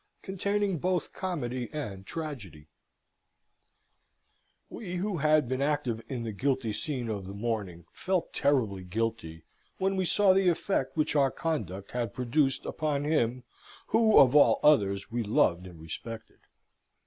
[0.23, 2.69] Containing both Comedy and Tragedy
[4.67, 9.43] We, who had been active in the guilty scene of the morning, felt trebly guilty
[9.77, 13.43] when we saw the effect which our conduct had produced upon him,
[13.89, 16.39] who, of all others, we loved and respected.